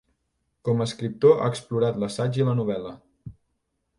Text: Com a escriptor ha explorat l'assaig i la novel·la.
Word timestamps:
Com 0.67 0.79
a 0.79 0.85
escriptor 0.89 1.35
ha 1.43 1.51
explorat 1.55 2.01
l'assaig 2.03 2.41
i 2.41 2.47
la 2.49 2.57
novel·la. 2.61 2.95